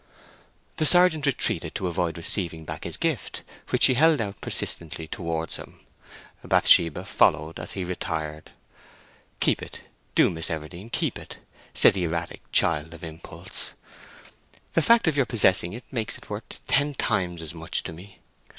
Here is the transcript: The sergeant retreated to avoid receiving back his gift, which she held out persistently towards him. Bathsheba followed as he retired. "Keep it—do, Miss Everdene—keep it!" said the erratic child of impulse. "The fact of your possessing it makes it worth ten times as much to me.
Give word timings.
The 0.77 0.85
sergeant 0.87 1.27
retreated 1.27 1.75
to 1.75 1.85
avoid 1.85 2.17
receiving 2.17 2.65
back 2.65 2.85
his 2.85 2.97
gift, 2.97 3.43
which 3.69 3.83
she 3.83 3.93
held 3.93 4.19
out 4.19 4.41
persistently 4.41 5.07
towards 5.07 5.57
him. 5.57 5.85
Bathsheba 6.43 7.05
followed 7.05 7.59
as 7.59 7.73
he 7.73 7.83
retired. 7.83 8.49
"Keep 9.41 9.61
it—do, 9.61 10.31
Miss 10.31 10.49
Everdene—keep 10.49 11.19
it!" 11.19 11.37
said 11.75 11.93
the 11.93 12.05
erratic 12.05 12.41
child 12.51 12.95
of 12.95 13.03
impulse. 13.03 13.73
"The 14.73 14.81
fact 14.81 15.07
of 15.07 15.15
your 15.15 15.27
possessing 15.27 15.73
it 15.73 15.83
makes 15.91 16.17
it 16.17 16.31
worth 16.31 16.65
ten 16.65 16.95
times 16.95 17.43
as 17.43 17.53
much 17.53 17.83
to 17.83 17.93
me. 17.93 18.21